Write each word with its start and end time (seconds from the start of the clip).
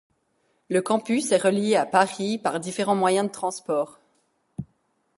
Le 0.67 0.81
campus 0.81 1.31
est 1.31 1.37
relié 1.37 1.75
à 1.75 1.85
Paris 1.85 2.39
par 2.39 2.59
différents 2.59 2.95
moyens 2.95 3.27
de 3.27 3.31
transport. 3.31 3.99